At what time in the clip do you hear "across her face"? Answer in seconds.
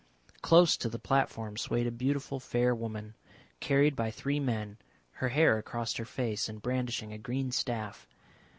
5.59-6.49